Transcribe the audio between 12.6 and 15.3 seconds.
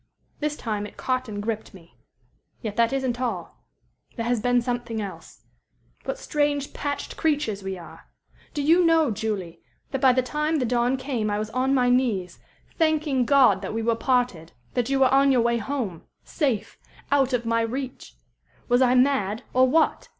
thanking God that we were parted that you were